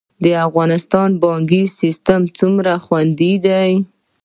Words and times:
د 0.23 0.25
افغانستان 0.47 1.09
بانکي 1.21 1.63
سیستم 1.79 2.21
څومره 2.37 2.73
خوندي 2.85 3.33
دی؟ 3.45 3.69